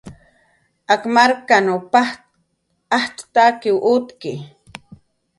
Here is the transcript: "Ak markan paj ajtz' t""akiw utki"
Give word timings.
"Ak 0.93 1.01
markan 1.15 1.67
paj 1.91 2.09
ajtz' 2.97 3.27
t""akiw 3.33 3.77
utki" 3.95 4.33